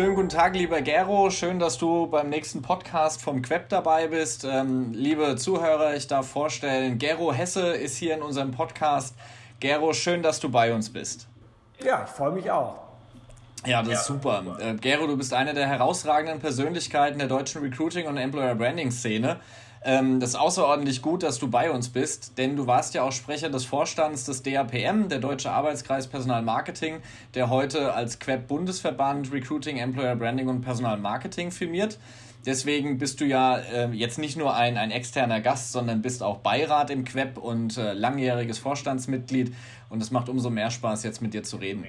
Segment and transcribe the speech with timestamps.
[0.00, 1.28] schönen guten Tag, lieber Gero.
[1.28, 4.46] Schön, dass du beim nächsten Podcast vom Queb dabei bist.
[4.50, 9.14] Ähm, liebe Zuhörer, ich darf vorstellen, Gero Hesse ist hier in unserem Podcast.
[9.58, 11.28] Gero, schön, dass du bei uns bist.
[11.84, 12.78] Ja, ich freue mich auch.
[13.66, 14.00] Ja, das ja.
[14.00, 14.42] ist super.
[14.58, 19.38] Äh, Gero, du bist eine der herausragenden Persönlichkeiten der deutschen Recruiting- und Employer-Branding-Szene.
[19.82, 23.12] Ähm, das ist außerordentlich gut, dass du bei uns bist, denn du warst ja auch
[23.12, 26.98] Sprecher des Vorstands des DAPM, der Deutsche Arbeitskreis Personalmarketing,
[27.34, 31.98] der heute als Queb Bundesverband Recruiting, Employer Branding und Personalmarketing firmiert.
[32.44, 36.38] Deswegen bist du ja äh, jetzt nicht nur ein, ein externer Gast, sondern bist auch
[36.38, 39.54] Beirat im Queb und äh, langjähriges Vorstandsmitglied.
[39.90, 41.84] Und es macht umso mehr Spaß, jetzt mit dir zu reden.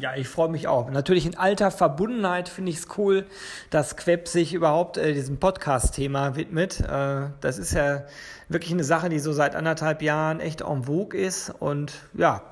[0.00, 0.90] Ja, ich freue mich auch.
[0.90, 3.26] Natürlich in alter Verbundenheit finde ich es cool,
[3.70, 6.80] dass Queb sich überhaupt äh, diesem Podcast-Thema widmet.
[6.80, 8.04] Äh, das ist ja
[8.48, 12.42] wirklich eine Sache, die so seit anderthalb Jahren echt en vogue ist und ja,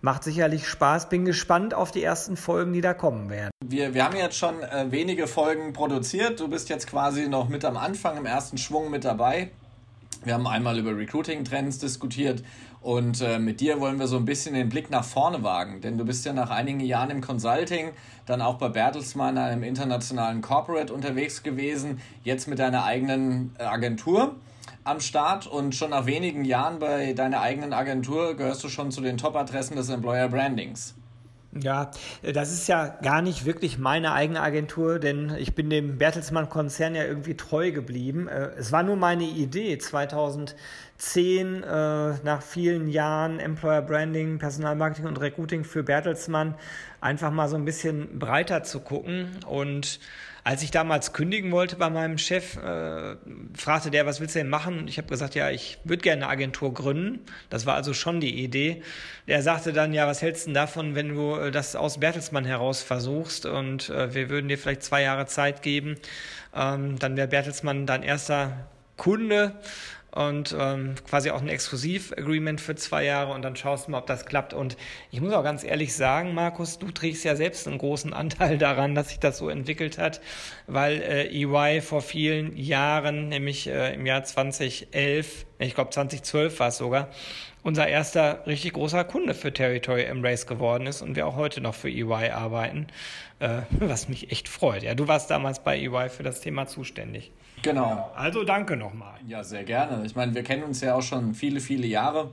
[0.00, 1.10] macht sicherlich Spaß.
[1.10, 3.50] Bin gespannt auf die ersten Folgen, die da kommen werden.
[3.62, 6.40] Wir, wir haben jetzt schon äh, wenige Folgen produziert.
[6.40, 9.50] Du bist jetzt quasi noch mit am Anfang, im ersten Schwung mit dabei.
[10.24, 12.42] Wir haben einmal über Recruiting-Trends diskutiert
[12.86, 15.98] und äh, mit dir wollen wir so ein bisschen den Blick nach vorne wagen, denn
[15.98, 17.90] du bist ja nach einigen Jahren im Consulting,
[18.26, 24.36] dann auch bei Bertelsmann, einem internationalen Corporate unterwegs gewesen, jetzt mit deiner eigenen Agentur
[24.84, 29.00] am Start und schon nach wenigen Jahren bei deiner eigenen Agentur gehörst du schon zu
[29.00, 30.94] den Top-Adressen des Employer Brandings.
[31.60, 31.90] Ja,
[32.22, 37.04] das ist ja gar nicht wirklich meine eigene Agentur, denn ich bin dem Bertelsmann-Konzern ja
[37.04, 38.28] irgendwie treu geblieben.
[38.28, 45.20] Äh, es war nur meine Idee, 2010 äh, nach vielen Jahren Employer Branding, Personalmarketing und
[45.20, 46.54] Recruiting für Bertelsmann
[47.00, 50.00] einfach mal so ein bisschen breiter zu gucken und
[50.46, 53.16] als ich damals kündigen wollte bei meinem Chef, äh,
[53.52, 54.86] fragte der, was willst du denn machen?
[54.86, 57.18] Ich habe gesagt, ja, ich würde gerne eine Agentur gründen.
[57.50, 58.80] Das war also schon die Idee.
[59.26, 62.44] Er sagte dann, ja, was hältst du denn davon, wenn du äh, das aus Bertelsmann
[62.44, 65.96] heraus versuchst und äh, wir würden dir vielleicht zwei Jahre Zeit geben.
[66.54, 69.52] Ähm, dann wäre Bertelsmann dein erster Kunde
[70.16, 74.06] und ähm, quasi auch ein Exklusiv-Agreement für zwei Jahre und dann schaust du mal, ob
[74.06, 74.54] das klappt.
[74.54, 74.78] Und
[75.10, 78.94] ich muss auch ganz ehrlich sagen, Markus, du trägst ja selbst einen großen Anteil daran,
[78.94, 80.22] dass sich das so entwickelt hat,
[80.66, 86.68] weil äh, EY vor vielen Jahren, nämlich äh, im Jahr 2011, ich glaube 2012 war
[86.68, 87.10] es sogar,
[87.62, 91.74] unser erster richtig großer Kunde für Territory Embrace geworden ist und wir auch heute noch
[91.74, 92.86] für EY arbeiten,
[93.40, 94.82] äh, was mich echt freut.
[94.82, 97.32] Ja, du warst damals bei EY für das Thema zuständig.
[97.62, 98.10] Genau.
[98.14, 99.18] Also danke nochmal.
[99.26, 100.04] Ja, sehr gerne.
[100.06, 102.30] Ich meine, wir kennen uns ja auch schon viele, viele Jahre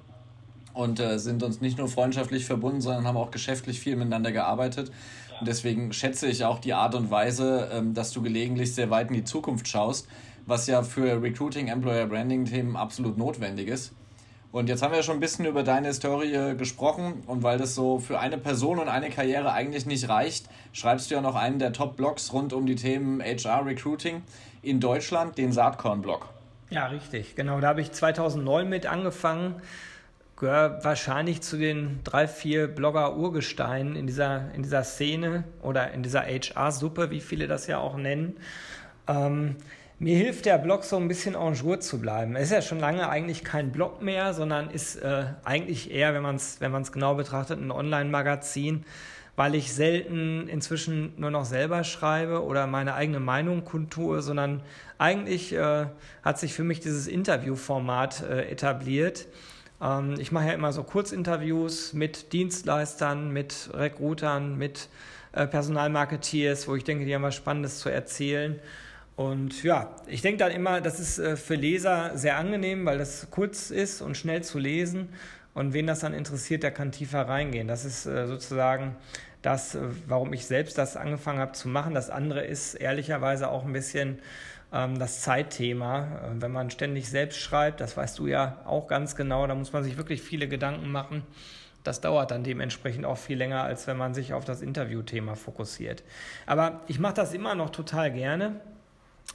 [0.74, 4.92] und äh, sind uns nicht nur freundschaftlich verbunden, sondern haben auch geschäftlich viel miteinander gearbeitet.
[5.40, 9.10] Und deswegen schätze ich auch die Art und Weise, ähm, dass du gelegentlich sehr weit
[9.10, 10.08] in die Zukunft schaust,
[10.46, 13.94] was ja für Recruiting, Employer Branding Themen absolut notwendig ist.
[14.54, 17.98] Und jetzt haben wir schon ein bisschen über deine Historie gesprochen und weil das so
[17.98, 21.74] für eine Person und eine Karriere eigentlich nicht reicht, schreibst du ja noch einen der
[21.74, 24.22] Top-Blogs rund um die Themen HR Recruiting
[24.62, 26.30] in Deutschland, den Saatkorn-Blog.
[26.70, 27.62] Ja, richtig, genau.
[27.62, 29.56] Da habe ich 2009 mit angefangen.
[30.36, 36.26] Gehöre wahrscheinlich zu den drei, vier Blogger-Urgesteinen in dieser, in dieser Szene oder in dieser
[36.28, 38.38] HR-Suppe, wie viele das ja auch nennen.
[39.08, 39.56] Ähm,
[40.00, 42.36] mir hilft der Blog so ein bisschen en jour zu bleiben.
[42.36, 46.24] Es ist ja schon lange eigentlich kein Blog mehr, sondern ist äh, eigentlich eher, wenn
[46.24, 48.86] man es wenn genau betrachtet, ein Online-Magazin,
[49.36, 54.62] weil ich selten inzwischen nur noch selber schreibe oder meine eigene Meinung kundtue, sondern
[54.98, 55.86] eigentlich äh,
[56.22, 59.28] hat sich für mich dieses Interviewformat äh, etabliert.
[59.82, 64.88] Ähm, ich mache ja immer so Kurzinterviews mit Dienstleistern, mit Recruitern, mit
[65.34, 68.60] äh, Personalmarketeers, wo ich denke, die haben was Spannendes zu erzählen.
[69.16, 73.28] Und ja, ich denke dann immer, das ist äh, für Leser sehr angenehm, weil das
[73.30, 75.10] kurz ist und schnell zu lesen.
[75.54, 77.68] Und wen das dann interessiert, der kann tiefer reingehen.
[77.68, 78.96] Das ist äh, sozusagen
[79.44, 81.94] das, äh, warum ich selbst das angefangen habe zu machen.
[81.94, 84.20] Das andere ist ehrlicherweise auch ein bisschen
[84.72, 86.32] ähm, das Zeitthema.
[86.40, 89.84] Wenn man ständig selbst schreibt, das weißt du ja auch ganz genau, da muss man
[89.84, 91.22] sich wirklich viele Gedanken machen.
[91.84, 96.02] Das dauert dann dementsprechend auch viel länger, als wenn man sich auf das Interviewthema fokussiert.
[96.48, 98.60] Aber ich mache das immer noch total gerne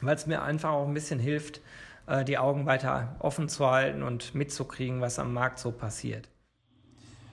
[0.01, 1.61] weil es mir einfach auch ein bisschen hilft,
[2.07, 6.29] äh, die Augen weiter offen zu halten und mitzukriegen, was am Markt so passiert.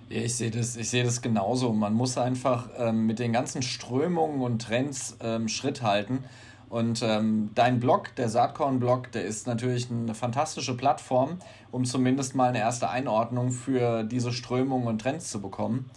[0.10, 1.74] Ja, ich sehe das, ich das genauso.
[1.74, 6.24] Man muss einfach ähm, mit den ganzen Strömungen und Trends ähm, Schritt halten.
[6.70, 11.40] Und ähm, dein Blog, der Saatkorn-Blog, der ist natürlich eine fantastische Plattform,
[11.72, 15.90] um zumindest mal eine erste Einordnung für diese Strömungen und Trends zu bekommen.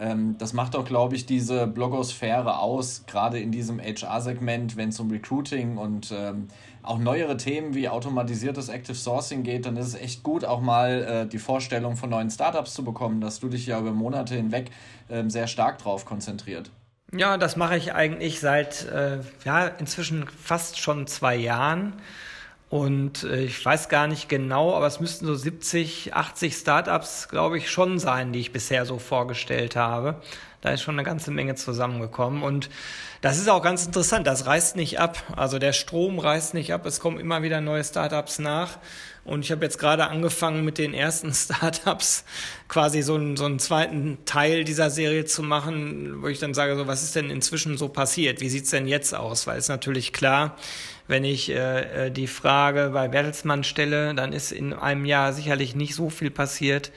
[0.00, 4.98] Ähm, das macht doch, glaube ich, diese Blogosphäre aus, gerade in diesem HR-Segment, wenn es
[4.98, 6.48] um Recruiting und ähm,
[6.82, 11.02] auch neuere Themen wie automatisiertes Active Sourcing geht, dann ist es echt gut, auch mal
[11.02, 14.70] äh, die Vorstellung von neuen Startups zu bekommen, dass du dich ja über Monate hinweg
[15.08, 16.70] äh, sehr stark drauf konzentriert.
[17.12, 21.94] Ja, das mache ich eigentlich seit äh, ja, inzwischen fast schon zwei Jahren.
[22.70, 27.58] Und äh, ich weiß gar nicht genau, aber es müssten so 70, 80 Startups, glaube
[27.58, 30.22] ich, schon sein, die ich bisher so vorgestellt habe.
[30.60, 32.44] Da ist schon eine ganze Menge zusammengekommen.
[32.44, 32.70] Und
[33.22, 34.26] das ist auch ganz interessant.
[34.26, 35.20] Das reißt nicht ab.
[35.34, 36.86] Also der Strom reißt nicht ab.
[36.86, 38.78] Es kommen immer wieder neue Startups nach.
[39.24, 42.24] Und ich habe jetzt gerade angefangen mit den ersten Startups
[42.68, 46.76] quasi so einen, so einen zweiten Teil dieser Serie zu machen, wo ich dann sage,
[46.76, 48.40] so was ist denn inzwischen so passiert?
[48.40, 49.46] Wie sieht's denn jetzt aus?
[49.46, 50.56] Weil es natürlich klar,
[51.10, 55.74] wenn ich äh, äh, die Frage bei Bertelsmann stelle, dann ist in einem Jahr sicherlich
[55.74, 56.92] nicht so viel passiert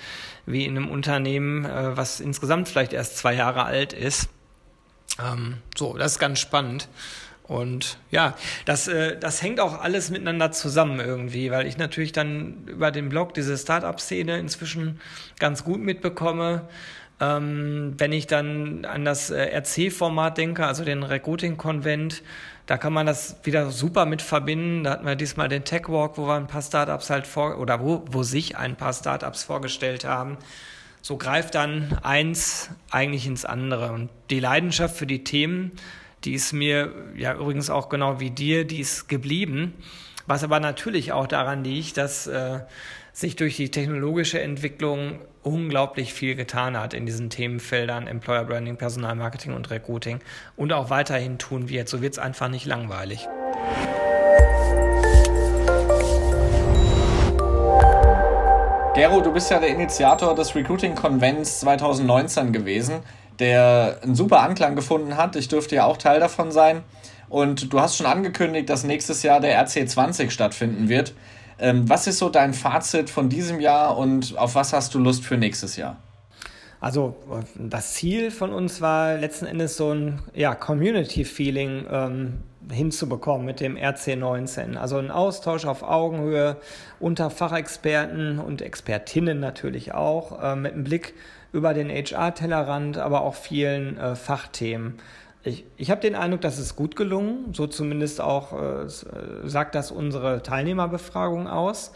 [0.45, 4.29] wie in einem Unternehmen, äh, was insgesamt vielleicht erst zwei Jahre alt ist.
[5.19, 6.87] Ähm, so, das ist ganz spannend.
[7.43, 12.65] Und ja, das, äh, das hängt auch alles miteinander zusammen irgendwie, weil ich natürlich dann
[12.67, 15.01] über den Blog diese Startup-Szene inzwischen
[15.39, 16.67] ganz gut mitbekomme.
[17.23, 22.21] Ähm, wenn ich dann an das äh, RC-Format denke, also den Recruiting-Konvent,
[22.65, 24.83] da kann man das wieder super mit verbinden.
[24.83, 27.79] Da hatten wir diesmal den Tech Walk, wo wir ein paar Startups halt vor, oder
[27.79, 30.37] wo, wo sich ein paar Startups vorgestellt haben.
[31.01, 33.91] So greift dann eins eigentlich ins andere.
[33.91, 35.71] Und die Leidenschaft für die Themen,
[36.25, 39.73] die ist mir ja übrigens auch genau wie dir, die ist geblieben.
[40.25, 42.61] Was aber natürlich auch daran liegt, dass äh,
[43.11, 49.53] sich durch die technologische Entwicklung unglaublich viel getan hat in diesen Themenfeldern Employer Branding, Personalmarketing
[49.53, 50.19] und Recruiting
[50.55, 51.89] und auch weiterhin tun wird.
[51.89, 53.27] So wird es einfach nicht langweilig.
[58.95, 62.99] Gero, du bist ja der Initiator des Recruiting Konvents 2019 gewesen,
[63.39, 65.35] der einen super Anklang gefunden hat.
[65.35, 66.83] Ich dürfte ja auch Teil davon sein.
[67.27, 71.15] Und du hast schon angekündigt, dass nächstes Jahr der RC20 stattfinden wird.
[71.63, 75.23] Ähm, was ist so dein Fazit von diesem Jahr und auf was hast du Lust
[75.23, 75.95] für nächstes Jahr?
[76.81, 77.15] Also
[77.55, 82.33] das Ziel von uns war letzten Endes so ein ja, Community-Feeling ähm,
[82.69, 84.75] hinzubekommen mit dem RC19.
[84.75, 86.57] Also ein Austausch auf Augenhöhe
[86.99, 91.13] unter Fachexperten und Expertinnen natürlich auch, äh, mit einem Blick
[91.53, 94.95] über den HR-Tellerrand, aber auch vielen äh, Fachthemen.
[95.45, 99.91] Ich, ich habe den Eindruck, dass es gut gelungen, so zumindest auch äh, sagt das
[99.91, 101.91] unsere Teilnehmerbefragung aus.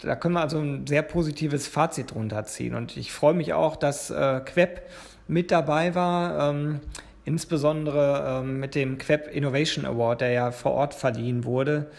[0.00, 2.74] Da können wir also ein sehr positives Fazit drunter ziehen.
[2.74, 4.82] Und ich freue mich auch, dass äh, Queb
[5.26, 6.80] mit dabei war, ähm,
[7.24, 11.90] insbesondere ähm, mit dem Queb Innovation Award, der ja vor Ort verliehen wurde,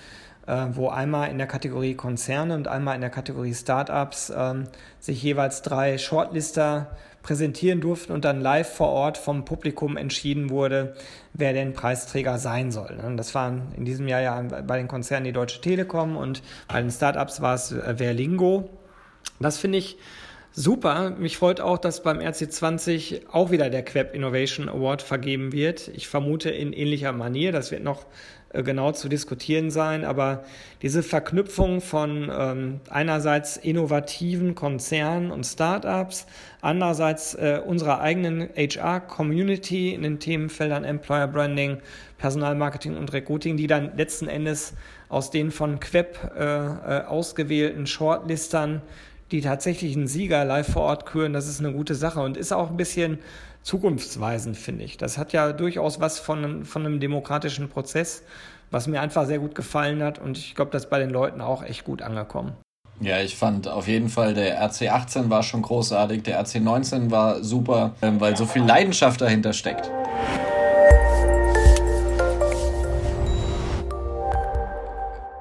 [0.46, 4.66] äh, wo einmal in der Kategorie Konzerne und einmal in der Kategorie Startups ähm,
[5.00, 6.96] sich jeweils drei Shortlister
[7.28, 10.96] präsentieren durften und dann live vor Ort vom Publikum entschieden wurde,
[11.34, 12.98] wer denn Preisträger sein soll.
[13.18, 16.90] Das waren in diesem Jahr ja bei den Konzernen die Deutsche Telekom und bei den
[16.90, 18.70] Startups war es äh, Verlingo.
[19.42, 19.98] Das finde ich
[20.54, 21.10] super.
[21.10, 25.90] Mich freut auch, dass beim RC20 auch wieder der Queb Innovation Award vergeben wird.
[25.90, 27.52] Ich vermute in ähnlicher Manier.
[27.52, 28.06] Das wird noch
[28.54, 30.06] genau zu diskutieren sein.
[30.06, 30.44] Aber
[30.82, 36.26] diese Verknüpfung von ähm, einerseits innovativen Konzernen und Startups,
[36.62, 41.78] andererseits äh, unserer eigenen HR-Community in den Themenfeldern Employer Branding,
[42.18, 44.74] Personalmarketing und Recruiting, die dann letzten Endes
[45.10, 48.82] aus den von Queb äh, äh, ausgewählten Shortlistern
[49.32, 52.70] die tatsächlichen Sieger live vor Ort küren, das ist eine gute Sache und ist auch
[52.70, 53.20] ein bisschen
[53.68, 54.96] zukunftsweisend, finde ich.
[54.96, 58.24] Das hat ja durchaus was von, von einem demokratischen Prozess,
[58.72, 61.42] was mir einfach sehr gut gefallen hat und ich glaube, das ist bei den Leuten
[61.42, 62.54] auch echt gut angekommen.
[63.02, 67.94] Ja, ich fand auf jeden Fall, der RC18 war schon großartig, der RC19 war super,
[68.02, 69.92] ähm, weil so viel Leidenschaft dahinter steckt.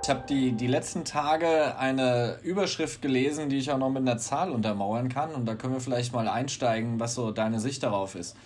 [0.06, 4.18] Ich habe die, die letzten Tage eine Überschrift gelesen, die ich auch noch mit einer
[4.18, 5.34] Zahl untermauern kann.
[5.34, 8.36] Und da können wir vielleicht mal einsteigen, was so deine Sicht darauf ist.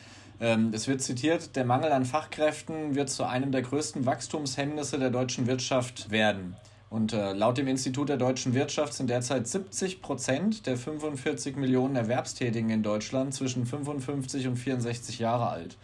[0.40, 5.10] Ähm, es wird zitiert, der Mangel an Fachkräften wird zu einem der größten Wachstumshemmnisse der
[5.10, 6.56] deutschen Wirtschaft werden.
[6.88, 11.94] Und äh, laut dem Institut der deutschen Wirtschaft sind derzeit 70 Prozent der 45 Millionen
[11.94, 15.76] Erwerbstätigen in Deutschland zwischen 55 und 64 Jahre alt.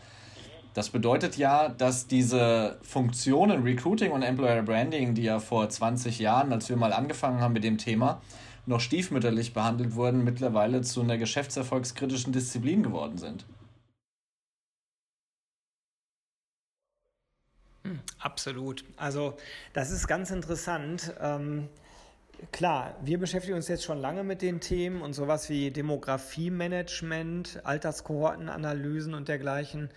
[0.77, 6.53] Das bedeutet ja, dass diese Funktionen Recruiting und Employer Branding, die ja vor 20 Jahren,
[6.53, 8.21] als wir mal angefangen haben mit dem Thema,
[8.67, 13.47] noch stiefmütterlich behandelt wurden, mittlerweile zu einer geschäftserfolgskritischen Disziplin geworden sind.
[17.85, 18.85] Hm, absolut.
[18.99, 19.39] Also
[19.73, 21.15] das ist ganz interessant.
[21.23, 21.71] Ähm,
[22.53, 29.15] klar, wir beschäftigen uns jetzt schon lange mit den Themen und sowas wie Demografie-Management, Alterskohortenanalysen
[29.15, 29.89] und dergleichen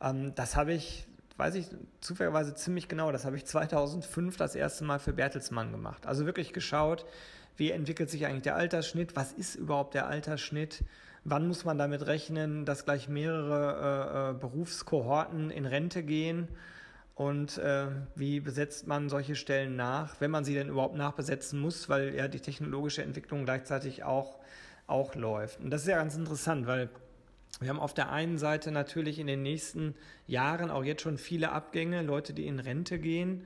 [0.00, 1.66] ähm, das habe ich, weiß ich
[2.00, 6.06] zufälligerweise ziemlich genau, das habe ich 2005 das erste Mal für Bertelsmann gemacht.
[6.06, 7.06] Also wirklich geschaut,
[7.56, 10.84] wie entwickelt sich eigentlich der Altersschnitt, was ist überhaupt der Altersschnitt,
[11.24, 16.48] Wann muss man damit rechnen, dass gleich mehrere äh, äh Berufskohorten in Rente gehen?
[17.14, 21.90] Und äh, wie besetzt man solche Stellen nach, wenn man sie denn überhaupt nachbesetzen muss,
[21.90, 24.38] weil ja die technologische Entwicklung gleichzeitig auch,
[24.86, 25.60] auch läuft.
[25.60, 26.88] Und das ist ja ganz interessant, weil
[27.60, 29.94] wir haben auf der einen Seite natürlich in den nächsten
[30.26, 33.44] Jahren auch jetzt schon viele Abgänge, Leute, die in Rente gehen.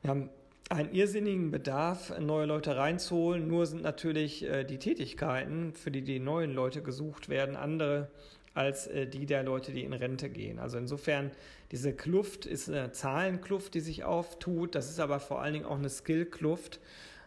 [0.00, 0.30] Wir haben
[0.70, 3.46] einen irrsinnigen Bedarf, neue Leute reinzuholen.
[3.46, 8.10] Nur sind natürlich äh, die Tätigkeiten, für die die neuen Leute gesucht werden, andere
[8.54, 10.58] als äh, die der Leute, die in Rente gehen.
[10.58, 11.30] Also insofern,
[11.70, 14.74] diese Kluft ist eine Zahlenkluft, die sich auftut.
[14.74, 16.80] Das ist aber vor allen Dingen auch eine Skillkluft.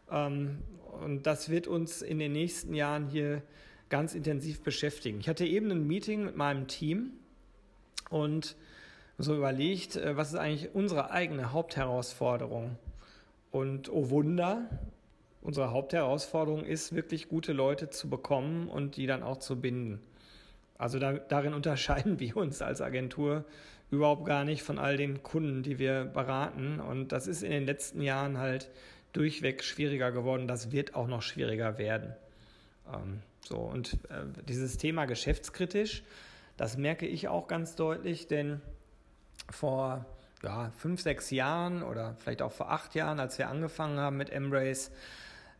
[0.09, 0.63] Ähm,
[1.03, 3.43] und das wird uns in den nächsten Jahren hier
[3.89, 5.19] ganz intensiv beschäftigen.
[5.19, 7.11] Ich hatte eben ein Meeting mit meinem Team
[8.09, 8.55] und
[9.17, 12.77] so überlegt, äh, was ist eigentlich unsere eigene Hauptherausforderung?
[13.51, 14.69] Und oh Wunder,
[15.41, 19.99] unsere Hauptherausforderung ist, wirklich gute Leute zu bekommen und die dann auch zu binden.
[20.77, 23.45] Also da, darin unterscheiden wir uns als Agentur
[23.89, 26.79] überhaupt gar nicht von all den Kunden, die wir beraten.
[26.79, 28.69] Und das ist in den letzten Jahren halt
[29.13, 30.47] durchweg schwieriger geworden.
[30.47, 32.13] Das wird auch noch schwieriger werden.
[32.93, 36.03] Ähm, so, und äh, dieses Thema geschäftskritisch,
[36.57, 38.61] das merke ich auch ganz deutlich, denn
[39.49, 40.05] vor
[40.43, 44.29] ja, fünf, sechs Jahren oder vielleicht auch vor acht Jahren, als wir angefangen haben mit
[44.29, 44.91] Embrace,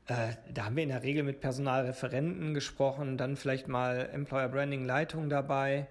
[0.08, 4.86] äh, da haben wir in der Regel mit Personalreferenten gesprochen, dann vielleicht mal Employer Branding
[4.86, 5.88] Leitung dabei.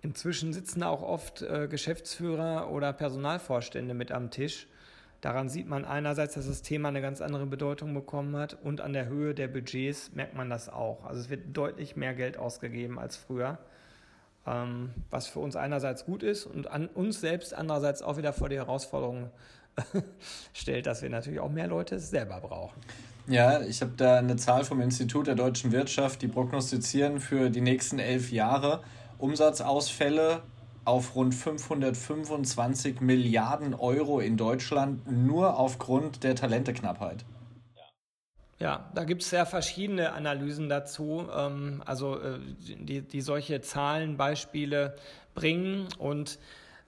[0.00, 4.66] Inzwischen sitzen auch oft äh, Geschäftsführer oder Personalvorstände mit am Tisch.
[5.22, 8.92] Daran sieht man einerseits, dass das Thema eine ganz andere Bedeutung bekommen hat und an
[8.92, 11.04] der Höhe der Budgets merkt man das auch.
[11.04, 13.58] Also es wird deutlich mehr Geld ausgegeben als früher,
[14.48, 18.48] ähm, was für uns einerseits gut ist und an uns selbst andererseits auch wieder vor
[18.48, 19.30] die Herausforderung
[20.52, 22.80] stellt, dass wir natürlich auch mehr Leute selber brauchen.
[23.28, 27.60] Ja, ich habe da eine Zahl vom Institut der deutschen Wirtschaft, die prognostizieren für die
[27.60, 28.82] nächsten elf Jahre
[29.18, 30.42] Umsatzausfälle
[30.84, 37.24] auf rund 525 Milliarden Euro in Deutschland nur aufgrund der Talenteknappheit.
[38.58, 44.94] Ja, da gibt es sehr verschiedene Analysen dazu, ähm, also äh, die, die solche Zahlenbeispiele
[45.34, 46.38] bringen und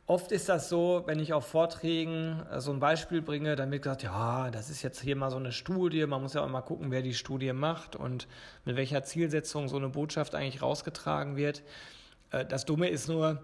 [0.07, 3.83] Oft ist das so, wenn ich auf Vorträgen äh, so ein Beispiel bringe, dann wird
[3.83, 6.61] gesagt, ja, das ist jetzt hier mal so eine Studie, man muss ja auch mal
[6.61, 8.29] gucken, wer die Studie macht und
[8.67, 11.63] mit welcher Zielsetzung so eine Botschaft eigentlich rausgetragen wird.
[12.33, 13.43] Äh, das Dumme ist nur,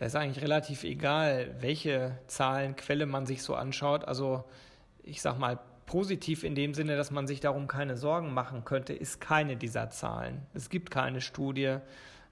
[0.00, 4.06] da ist eigentlich relativ egal, welche Zahlenquelle man sich so anschaut.
[4.06, 4.44] Also
[5.02, 8.94] ich sag mal, positiv in dem Sinne, dass man sich darum keine Sorgen machen könnte,
[8.94, 10.40] ist keine dieser Zahlen.
[10.54, 11.76] Es gibt keine Studie,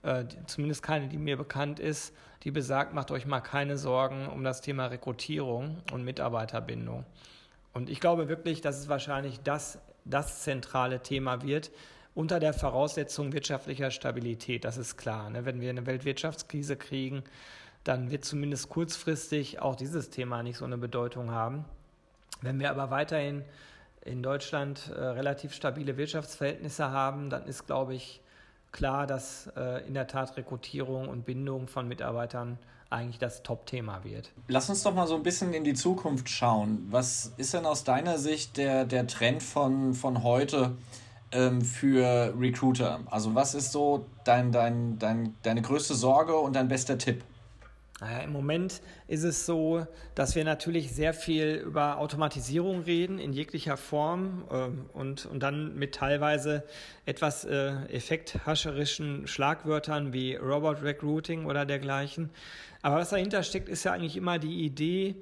[0.02, 4.44] äh, zumindest keine, die mir bekannt ist, die besagt, macht euch mal keine Sorgen um
[4.44, 7.04] das Thema Rekrutierung und Mitarbeiterbindung.
[7.74, 11.70] Und ich glaube wirklich, dass es wahrscheinlich das, das zentrale Thema wird,
[12.18, 14.64] unter der Voraussetzung wirtschaftlicher Stabilität.
[14.64, 15.30] Das ist klar.
[15.30, 15.44] Ne?
[15.44, 17.22] Wenn wir eine Weltwirtschaftskrise kriegen,
[17.84, 21.64] dann wird zumindest kurzfristig auch dieses Thema nicht so eine Bedeutung haben.
[22.40, 23.44] Wenn wir aber weiterhin
[24.04, 28.20] in Deutschland äh, relativ stabile Wirtschaftsverhältnisse haben, dann ist, glaube ich,
[28.72, 32.58] klar, dass äh, in der Tat Rekrutierung und Bindung von Mitarbeitern
[32.90, 34.32] eigentlich das Top-Thema wird.
[34.48, 36.84] Lass uns doch mal so ein bisschen in die Zukunft schauen.
[36.90, 40.72] Was ist denn aus deiner Sicht der, der Trend von, von heute
[41.32, 43.00] ähm, für Recruiter?
[43.06, 47.24] Also was ist so dein, dein, dein, deine größte Sorge und dein bester Tipp?
[48.00, 53.32] Naja, im Moment ist es so, dass wir natürlich sehr viel über Automatisierung reden in
[53.32, 56.62] jeglicher Form äh, und, und dann mit teilweise
[57.06, 62.30] etwas äh, effekthascherischen Schlagwörtern wie Robot Recruiting oder dergleichen.
[62.82, 65.16] Aber was dahinter steckt, ist ja eigentlich immer die Idee,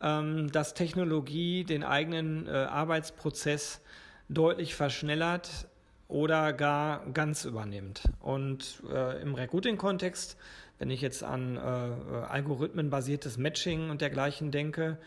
[0.00, 3.82] ähm, dass Technologie den eigenen äh, Arbeitsprozess
[4.28, 5.68] deutlich verschnellert
[6.08, 8.02] oder gar ganz übernimmt.
[8.20, 10.36] Und äh, im Recruiting-Kontext
[10.78, 14.98] wenn ich jetzt an äh, algorithmenbasiertes Matching und dergleichen denke,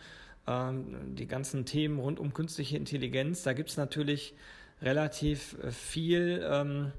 [0.46, 0.72] äh,
[1.12, 4.34] die ganzen Themen rund um künstliche Intelligenz, da gibt es natürlich
[4.80, 6.92] relativ äh, viel ähm,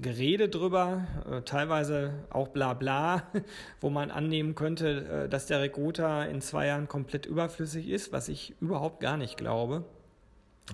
[0.00, 3.24] Gerede drüber, äh, teilweise auch bla bla,
[3.80, 8.28] wo man annehmen könnte, äh, dass der Recruiter in zwei Jahren komplett überflüssig ist, was
[8.28, 9.84] ich überhaupt gar nicht glaube.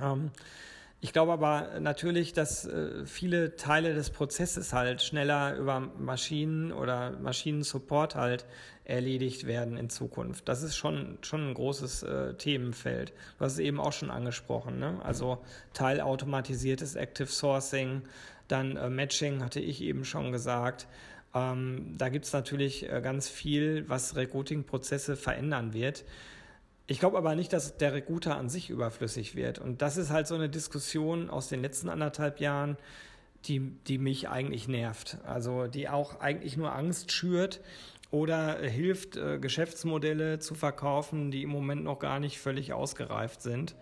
[0.02, 0.30] Ähm,
[1.00, 7.12] ich glaube aber natürlich, dass äh, viele Teile des Prozesses halt schneller über Maschinen oder
[7.20, 8.46] Maschinensupport halt
[8.84, 10.48] erledigt werden in Zukunft.
[10.48, 13.12] Das ist schon, schon ein großes äh, Themenfeld.
[13.38, 14.80] Du hast es eben auch schon angesprochen.
[14.80, 14.98] Ne?
[15.04, 15.38] Also
[15.72, 18.02] teilautomatisiertes Active Sourcing,
[18.48, 20.88] dann äh, Matching hatte ich eben schon gesagt.
[21.32, 26.04] Ähm, da gibt's natürlich äh, ganz viel, was Recruiting-Prozesse verändern wird.
[26.88, 29.60] Ich glaube aber nicht, dass der Recruiter an sich überflüssig wird.
[29.60, 32.76] Und das ist halt so eine Diskussion aus den letzten anderthalb Jahren.
[33.44, 35.18] die, die mich eigentlich nervt.
[35.24, 37.60] Also die auch eigentlich nur Angst schürt
[38.10, 43.76] oder hilft, äh, Geschäftsmodelle zu verkaufen, die im Moment noch gar nicht völlig ausgereift sind,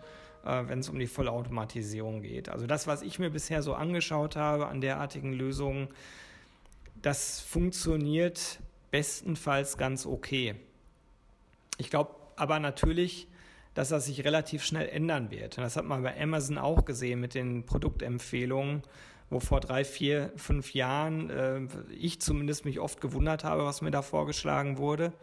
[0.45, 2.49] äh, wenn es um die Vollautomatisierung geht.
[2.49, 5.87] Also das, was ich mir bisher so angeschaut habe an derartigen Lösungen,
[7.01, 8.59] das funktioniert
[8.91, 10.55] bestenfalls ganz okay.
[11.77, 13.27] Ich glaube aber natürlich,
[13.73, 15.57] dass das sich relativ schnell ändern wird.
[15.57, 18.81] Und das hat man bei Amazon auch gesehen mit den Produktempfehlungen,
[19.29, 21.61] wo vor drei, vier, fünf Jahren äh,
[21.93, 25.13] ich zumindest mich oft gewundert habe, was mir da vorgeschlagen wurde.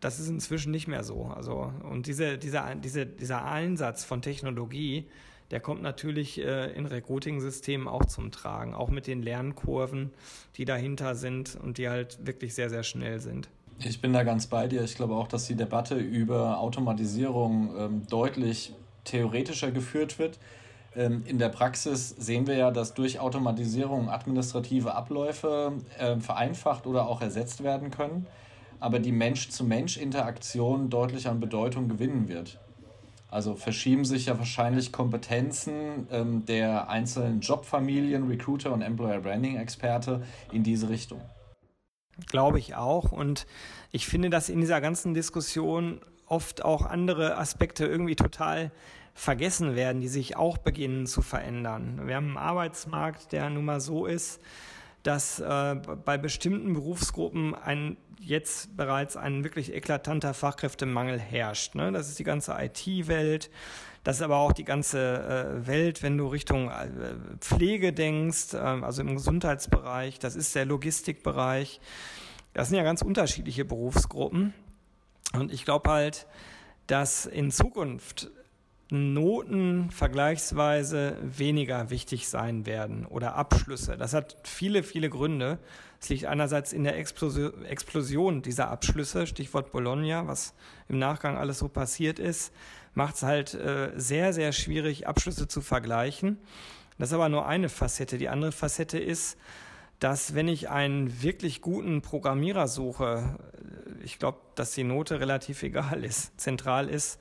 [0.00, 1.24] Das ist inzwischen nicht mehr so.
[1.24, 5.06] Also, und diese, dieser, diese, dieser Einsatz von Technologie,
[5.50, 10.10] der kommt natürlich äh, in Recruiting-Systemen auch zum Tragen, auch mit den Lernkurven,
[10.56, 13.48] die dahinter sind und die halt wirklich sehr, sehr schnell sind.
[13.82, 14.82] Ich bin da ganz bei dir.
[14.84, 20.38] Ich glaube auch, dass die Debatte über Automatisierung ähm, deutlich theoretischer geführt wird.
[20.94, 27.08] Ähm, in der Praxis sehen wir ja, dass durch Automatisierung administrative Abläufe äh, vereinfacht oder
[27.08, 28.26] auch ersetzt werden können,
[28.80, 32.58] aber die Mensch-zu-Mensch-Interaktion deutlich an Bedeutung gewinnen wird.
[33.30, 40.22] Also verschieben sich ja wahrscheinlich Kompetenzen ähm, der einzelnen Jobfamilien, Recruiter und Employer Branding Experte
[40.52, 41.20] in diese Richtung.
[42.26, 43.12] Glaube ich auch.
[43.12, 43.46] Und
[43.92, 48.70] ich finde, dass in dieser ganzen Diskussion oft auch andere Aspekte irgendwie total
[49.14, 52.02] vergessen werden, die sich auch beginnen zu verändern.
[52.06, 54.40] Wir haben einen Arbeitsmarkt, der nun mal so ist,
[55.02, 61.74] dass äh, bei bestimmten Berufsgruppen ein jetzt bereits ein wirklich eklatanter Fachkräftemangel herrscht.
[61.74, 61.90] Ne?
[61.90, 63.50] Das ist die ganze IT-Welt,
[64.04, 66.88] das ist aber auch die ganze äh, Welt, wenn du Richtung äh,
[67.40, 71.80] Pflege denkst, äh, also im Gesundheitsbereich, das ist der Logistikbereich.
[72.54, 74.54] Das sind ja ganz unterschiedliche Berufsgruppen.
[75.34, 76.26] Und ich glaube halt,
[76.86, 78.30] dass in Zukunft
[78.90, 83.96] Noten vergleichsweise weniger wichtig sein werden oder Abschlüsse.
[83.96, 85.58] Das hat viele, viele Gründe.
[86.00, 90.54] Es liegt einerseits in der Explosion dieser Abschlüsse, Stichwort Bologna, was
[90.88, 92.52] im Nachgang alles so passiert ist,
[92.94, 96.38] macht es halt äh, sehr, sehr schwierig, Abschlüsse zu vergleichen.
[96.98, 98.18] Das ist aber nur eine Facette.
[98.18, 99.38] Die andere Facette ist,
[100.00, 103.38] dass wenn ich einen wirklich guten Programmierer suche,
[104.02, 107.20] ich glaube, dass die Note relativ egal ist, zentral ist,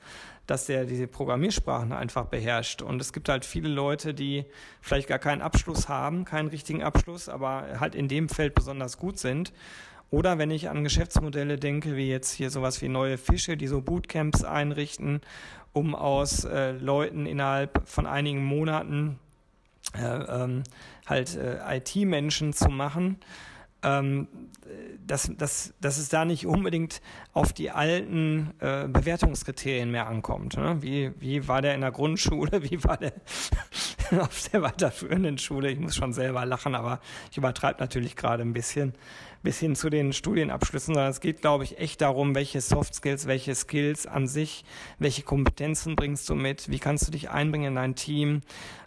[0.50, 2.82] dass der diese Programmiersprachen einfach beherrscht.
[2.82, 4.46] Und es gibt halt viele Leute, die
[4.82, 9.20] vielleicht gar keinen Abschluss haben, keinen richtigen Abschluss, aber halt in dem Feld besonders gut
[9.20, 9.54] sind.
[10.10, 13.82] Oder wenn ich an Geschäftsmodelle denke, wie jetzt hier sowas wie neue Fische, die so
[13.82, 15.22] Bootcamps einrichten,
[15.72, 19.20] um aus äh, Leuten innerhalb von einigen Monaten
[19.96, 20.64] äh, ähm,
[21.06, 23.20] halt äh, IT-Menschen zu machen
[23.84, 24.28] ähm,
[25.06, 27.02] dass, dass, dass es da nicht unbedingt
[27.34, 30.58] auf die alten äh, Bewertungskriterien mehr ankommt.
[30.58, 30.82] Ne?
[30.82, 33.14] Wie, wie war der in der Grundschule, wie war der
[34.22, 35.72] auf der weiterführenden Schule?
[35.72, 37.00] Ich muss schon selber lachen, aber
[37.32, 38.94] ich übertreibe natürlich gerade ein bisschen
[39.44, 43.28] bis hin zu den Studienabschlüssen, sondern es geht, glaube ich, echt darum, welche Soft Skills,
[43.28, 44.64] welche Skills an sich,
[44.98, 48.42] welche Kompetenzen bringst du mit, wie kannst du dich einbringen in dein Team,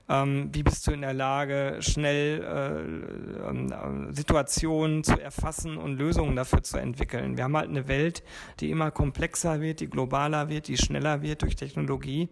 [0.08, 6.36] ähm, wie bist du in der Lage, schnell äh, äh, Situationen zu erfassen und Lösungen
[6.36, 7.36] dafür zu entwickeln.
[7.36, 8.22] Wir haben halt eine Welt,
[8.60, 12.28] die immer komplexer wird, die globaler wird, die schneller wird durch Technologie.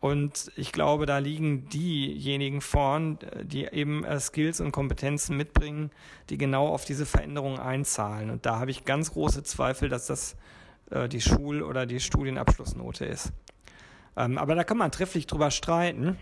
[0.00, 5.90] Und ich glaube, da liegen diejenigen vorn, die eben äh, Skills und Kompetenzen mitbringen,
[6.30, 8.30] die genau auf diese Veränderungen einzahlen.
[8.30, 10.36] Und da habe ich ganz große Zweifel, dass das
[10.90, 13.32] äh, die Schul- oder die Studienabschlussnote ist.
[14.16, 16.16] Ähm, aber da kann man trefflich drüber streiten.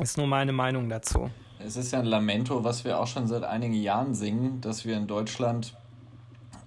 [0.00, 1.30] Ist nur meine Meinung dazu.
[1.60, 4.96] Es ist ja ein Lamento, was wir auch schon seit einigen Jahren singen, dass wir
[4.96, 5.74] in Deutschland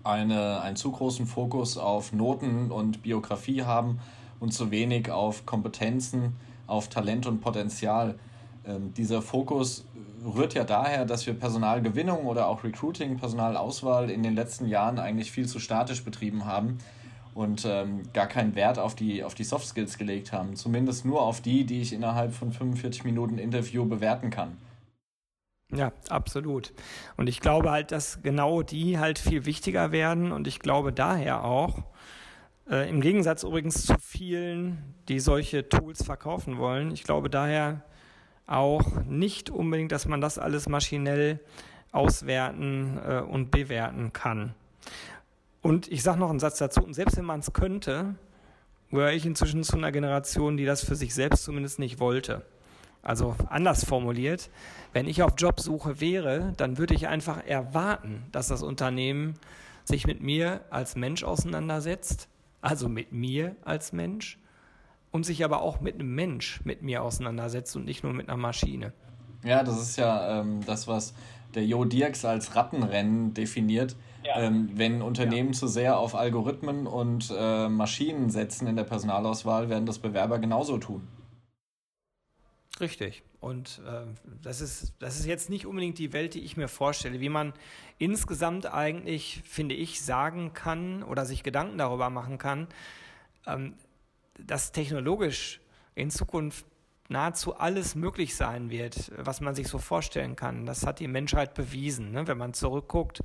[0.04, 4.00] eine, einen zu großen Fokus auf Noten und Biografie haben
[4.42, 6.36] und zu wenig auf Kompetenzen,
[6.68, 8.16] auf Talent und Potenzial.
[8.66, 9.86] Ähm, dieser Fokus
[10.26, 15.32] rührt ja daher, dass wir Personalgewinnung oder auch Recruiting, Personalauswahl in den letzten Jahren eigentlich
[15.32, 16.80] viel zu statisch betrieben haben
[17.34, 20.56] und ähm, gar keinen Wert auf die, auf die Soft Skills gelegt haben.
[20.56, 24.58] Zumindest nur auf die, die ich innerhalb von 45 Minuten Interview bewerten kann.
[25.74, 26.74] Ja, absolut.
[27.16, 31.46] Und ich glaube halt, dass genau die halt viel wichtiger werden und ich glaube daher
[31.46, 31.84] auch,
[32.70, 36.92] äh, Im Gegensatz übrigens zu vielen, die solche Tools verkaufen wollen.
[36.92, 37.84] Ich glaube daher
[38.48, 41.40] auch nicht unbedingt, dass man das alles maschinell
[41.92, 44.54] auswerten äh, und bewerten kann.
[45.62, 48.16] Und ich sage noch einen Satz dazu, und selbst wenn man es könnte,
[48.90, 52.44] gehöre ich inzwischen zu einer Generation, die das für sich selbst zumindest nicht wollte.
[53.04, 54.50] Also anders formuliert,
[54.94, 59.36] wenn ich auf Jobsuche wäre, dann würde ich einfach erwarten, dass das Unternehmen
[59.86, 62.28] sich mit mir als Mensch auseinandersetzt,
[62.62, 64.40] also mit mir als Mensch
[65.12, 68.38] und sich aber auch mit einem Mensch mit mir auseinandersetzt und nicht nur mit einer
[68.38, 68.94] Maschine.
[69.44, 71.14] Ja, das ist ja ähm, das, was
[71.56, 73.96] der Jo Dirks als Rattenrennen definiert.
[74.24, 74.40] Ja.
[74.40, 75.60] Ähm, wenn Unternehmen ja.
[75.60, 80.78] zu sehr auf Algorithmen und äh, Maschinen setzen in der Personalauswahl, werden das Bewerber genauso
[80.78, 81.08] tun.
[82.82, 83.22] Richtig.
[83.40, 84.08] Und äh,
[84.42, 87.54] das, ist, das ist jetzt nicht unbedingt die Welt, die ich mir vorstelle, wie man
[88.00, 92.68] insgesamt eigentlich, finde ich, sagen kann oder sich Gedanken darüber machen kann,
[93.46, 93.76] ähm,
[94.40, 95.62] dass technologisch
[95.94, 96.66] in Zukunft
[97.08, 100.66] nahezu alles möglich sein wird, was man sich so vorstellen kann.
[100.66, 102.12] Das hat die Menschheit bewiesen.
[102.12, 102.26] Ne?
[102.28, 103.22] Wenn man zurückguckt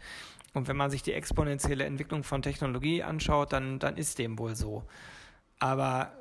[0.53, 4.55] und wenn man sich die exponentielle Entwicklung von Technologie anschaut, dann, dann ist dem wohl
[4.55, 4.85] so.
[5.59, 6.13] Aber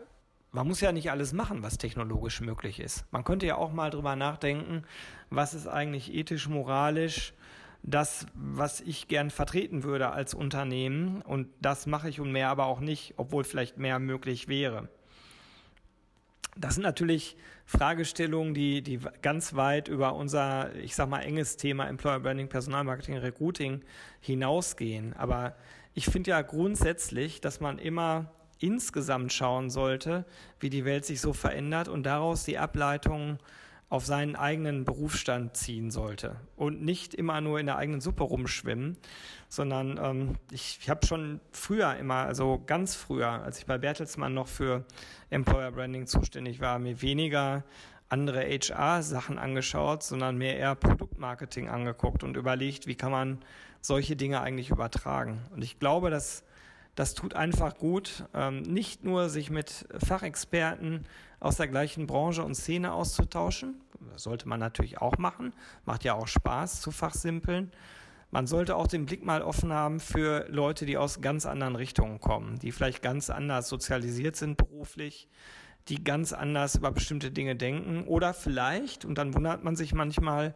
[0.55, 3.05] man muss ja nicht alles machen, was technologisch möglich ist.
[3.11, 4.83] Man könnte ja auch mal drüber nachdenken,
[5.29, 7.33] was ist eigentlich ethisch, moralisch
[7.83, 11.21] das, was ich gern vertreten würde als Unternehmen.
[11.21, 14.87] Und das mache ich und mehr aber auch nicht, obwohl vielleicht mehr möglich wäre.
[16.57, 21.87] Das sind natürlich Fragestellungen, die, die ganz weit über unser, ich sag mal, enges Thema
[21.89, 23.81] Employer Branding, Personalmarketing, Recruiting
[24.21, 25.13] hinausgehen.
[25.13, 25.57] Aber
[25.93, 28.31] ich finde ja grundsätzlich, dass man immer
[28.65, 30.25] insgesamt schauen sollte,
[30.59, 33.39] wie die Welt sich so verändert und daraus die Ableitungen
[33.89, 38.97] auf seinen eigenen Berufsstand ziehen sollte und nicht immer nur in der eigenen Suppe rumschwimmen,
[39.47, 44.33] sondern ähm, ich, ich habe schon früher immer, also ganz früher, als ich bei Bertelsmann
[44.33, 44.83] noch für
[45.29, 47.63] Employer Branding zuständig war, mir weniger
[48.09, 53.39] andere HR-Sachen angeschaut, sondern mehr eher Produktmarketing angeguckt und überlegt, wie kann man
[53.81, 55.41] solche Dinge eigentlich übertragen.
[55.53, 56.43] Und ich glaube, dass
[56.95, 61.05] das tut einfach gut, ähm, nicht nur sich mit Fachexperten
[61.39, 63.81] aus der gleichen Branche und Szene auszutauschen.
[64.11, 65.53] Das sollte man natürlich auch machen.
[65.85, 67.71] Macht ja auch Spaß zu fachsimpeln.
[68.31, 72.19] Man sollte auch den Blick mal offen haben für Leute, die aus ganz anderen Richtungen
[72.19, 75.29] kommen, die vielleicht ganz anders sozialisiert sind beruflich,
[75.87, 80.55] die ganz anders über bestimmte Dinge denken oder vielleicht, und dann wundert man sich manchmal,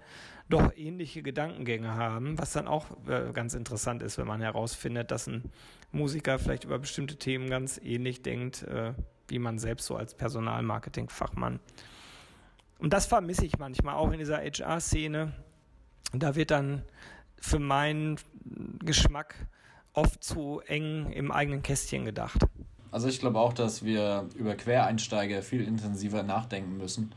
[0.50, 5.28] doch ähnliche Gedankengänge haben, was dann auch äh, ganz interessant ist, wenn man herausfindet, dass
[5.28, 5.52] ein
[5.92, 8.94] Musiker vielleicht über bestimmte Themen ganz ähnlich denkt, äh,
[9.28, 11.60] wie man selbst so als Personalmarketing-Fachmann.
[12.80, 15.34] Und das vermisse ich manchmal auch in dieser HR-Szene.
[16.14, 16.82] Da wird dann
[17.40, 18.18] für meinen
[18.80, 19.36] Geschmack
[19.94, 22.40] oft zu eng im eigenen Kästchen gedacht.
[22.92, 27.12] Also ich glaube auch, dass wir über Quereinsteiger viel intensiver nachdenken müssen.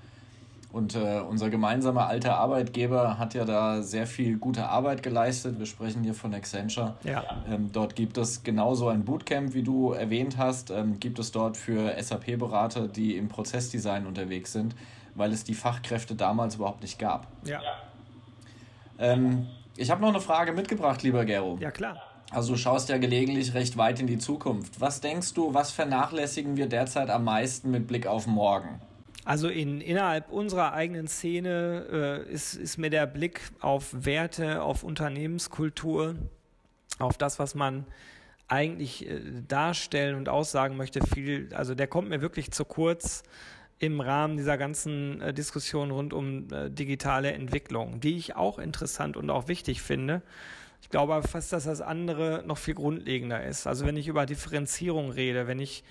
[0.73, 5.59] Und äh, unser gemeinsamer alter Arbeitgeber hat ja da sehr viel gute Arbeit geleistet.
[5.59, 6.97] Wir sprechen hier von Accenture.
[7.05, 7.25] Ja.
[7.47, 11.59] Ähm, dort gibt es genauso ein Bootcamp, wie du erwähnt hast, ähm, gibt es dort
[11.59, 14.75] für SAP-Berater, die im Prozessdesign unterwegs sind,
[15.15, 17.27] weil es die Fachkräfte damals überhaupt nicht gab.
[17.45, 17.61] Ja.
[18.99, 21.59] Ähm, ich habe noch eine Frage mitgebracht, lieber Gero.
[21.61, 22.01] Ja, klar.
[22.33, 24.81] Also du schaust ja gelegentlich recht weit in die Zukunft.
[24.81, 28.81] Was denkst du, was vernachlässigen wir derzeit am meisten mit Blick auf morgen?
[29.25, 34.83] Also in, innerhalb unserer eigenen Szene äh, ist, ist mir der Blick auf Werte, auf
[34.83, 36.17] Unternehmenskultur,
[36.99, 37.87] auf das, was man
[38.49, 43.23] eigentlich äh, darstellen und aussagen möchte, viel, also der kommt mir wirklich zu kurz
[43.79, 49.17] im Rahmen dieser ganzen äh, Diskussion rund um äh, digitale Entwicklung, die ich auch interessant
[49.17, 50.23] und auch wichtig finde.
[50.83, 53.67] Ich glaube aber fast, dass das andere noch viel grundlegender ist.
[53.67, 55.85] Also wenn ich über Differenzierung rede, wenn ich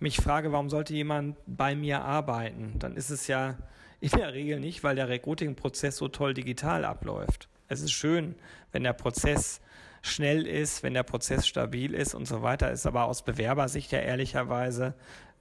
[0.00, 3.56] mich frage, warum sollte jemand bei mir arbeiten, dann ist es ja
[4.00, 7.48] in der Regel nicht, weil der Recruiting-Prozess so toll digital abläuft.
[7.68, 8.34] Es ist schön,
[8.72, 9.60] wenn der Prozess
[10.02, 13.98] schnell ist, wenn der Prozess stabil ist und so weiter, ist aber aus Bewerbersicht ja
[13.98, 14.94] ehrlicherweise,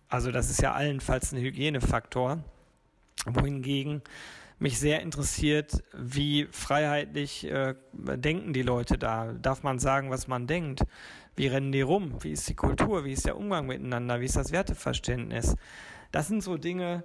[0.09, 2.43] also das ist ja allenfalls ein Hygienefaktor,
[3.25, 4.01] wohingegen
[4.59, 9.33] mich sehr interessiert, wie freiheitlich äh, denken die Leute da.
[9.33, 10.83] Darf man sagen, was man denkt?
[11.35, 12.23] Wie rennen die rum?
[12.23, 13.03] Wie ist die Kultur?
[13.03, 14.21] Wie ist der Umgang miteinander?
[14.21, 15.55] Wie ist das Werteverständnis?
[16.11, 17.03] Das sind so Dinge,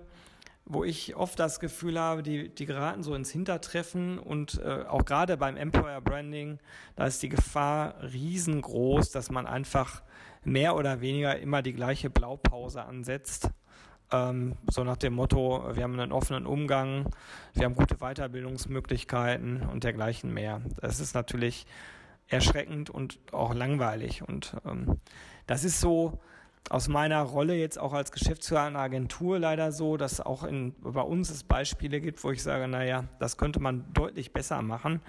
[0.64, 5.04] wo ich oft das Gefühl habe, die, die geraten so ins Hintertreffen und äh, auch
[5.04, 6.60] gerade beim Employer Branding,
[6.94, 10.02] da ist die Gefahr riesengroß, dass man einfach
[10.44, 13.50] mehr oder weniger immer die gleiche Blaupause ansetzt
[14.12, 17.10] ähm, so nach dem Motto, wir haben einen offenen Umgang,
[17.54, 20.60] wir haben gute Weiterbildungsmöglichkeiten und dergleichen mehr.
[20.80, 21.66] Das ist natürlich
[22.28, 24.22] erschreckend und auch langweilig.
[24.26, 25.00] Und ähm,
[25.46, 26.20] das ist so
[26.68, 31.00] aus meiner Rolle jetzt auch als Geschäftsführer einer Agentur leider so, dass auch in, bei
[31.00, 35.00] uns es Beispiele gibt, wo ich sage, naja, das könnte man deutlich besser machen.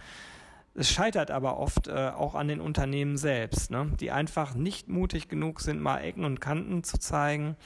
[0.73, 3.91] Es scheitert aber oft äh, auch an den Unternehmen selbst, ne?
[3.99, 7.57] die einfach nicht mutig genug sind, mal Ecken und Kanten zu zeigen,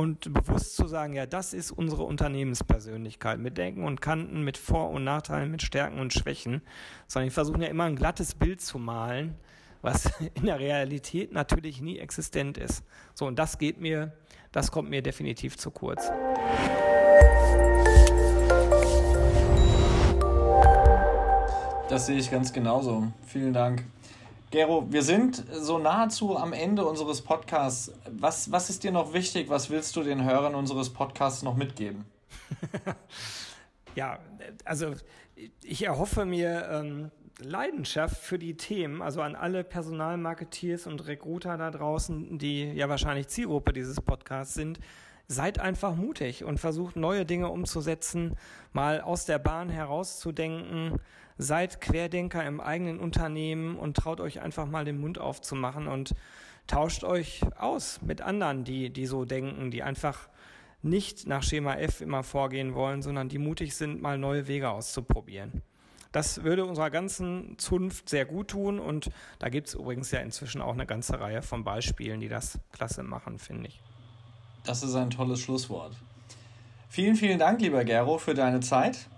[0.00, 4.88] und bewusst zu sagen, ja, das ist unsere Unternehmenspersönlichkeit mit Denken und Kanten, mit Vor-
[4.88, 6.62] und Nachteilen, mit Stärken und Schwächen,
[7.06, 9.34] sondern ich versuche ja immer ein glattes Bild zu malen,
[9.82, 12.82] was in der Realität natürlich nie existent ist.
[13.12, 14.14] So, und das geht mir,
[14.52, 16.10] das kommt mir definitiv zu kurz.
[21.90, 23.12] Das sehe ich ganz genauso.
[23.26, 23.84] Vielen Dank.
[24.50, 27.92] Gero, wir sind so nahezu am Ende unseres Podcasts.
[28.10, 29.48] Was, was ist dir noch wichtig?
[29.48, 32.04] Was willst du den Hörern unseres Podcasts noch mitgeben?
[33.94, 34.18] ja,
[34.64, 34.94] also
[35.62, 41.70] ich erhoffe mir ähm, Leidenschaft für die Themen, also an alle Personalmarketeers und Recruiter da
[41.70, 44.80] draußen, die ja wahrscheinlich Zielgruppe dieses Podcasts sind.
[45.28, 48.34] Seid einfach mutig und versucht neue Dinge umzusetzen,
[48.72, 50.98] mal aus der Bahn herauszudenken.
[51.40, 56.14] Seid Querdenker im eigenen Unternehmen und traut euch einfach mal den Mund aufzumachen und
[56.66, 60.28] tauscht euch aus mit anderen, die, die so denken, die einfach
[60.82, 65.62] nicht nach Schema F immer vorgehen wollen, sondern die mutig sind, mal neue Wege auszuprobieren.
[66.12, 70.60] Das würde unserer ganzen Zunft sehr gut tun und da gibt es übrigens ja inzwischen
[70.60, 73.80] auch eine ganze Reihe von Beispielen, die das klasse machen, finde ich.
[74.64, 75.96] Das ist ein tolles Schlusswort.
[76.90, 79.08] Vielen, vielen Dank, lieber Gero, für deine Zeit.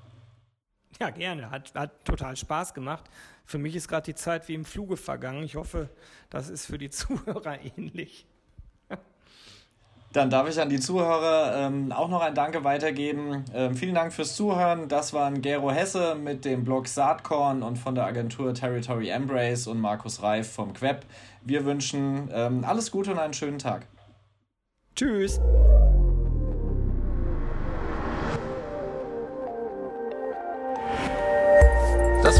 [1.00, 1.50] Ja, gerne.
[1.50, 3.05] Hat, hat total Spaß gemacht.
[3.44, 5.42] Für mich ist gerade die Zeit wie im Fluge vergangen.
[5.42, 5.88] Ich hoffe,
[6.31, 8.26] das ist für die Zuhörer ähnlich.
[10.12, 13.44] Dann darf ich an die Zuhörer ähm, auch noch ein Danke weitergeben.
[13.55, 14.88] Ähm, vielen Dank fürs Zuhören.
[14.88, 19.81] Das waren Gero Hesse mit dem Blog Saatkorn und von der Agentur Territory Embrace und
[19.81, 21.07] Markus Reif vom Queb.
[21.42, 23.87] Wir wünschen ähm, alles Gute und einen schönen Tag.
[24.94, 25.40] Tschüss.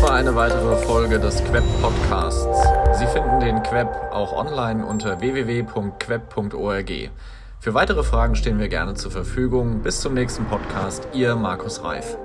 [0.03, 2.67] War eine weitere Folge des Queb Podcasts.
[2.99, 6.91] Sie finden den Queb auch online unter www.queb.org.
[7.61, 9.83] Für weitere Fragen stehen wir gerne zur Verfügung.
[9.83, 12.19] Bis zum nächsten Podcast, Ihr Markus Reif.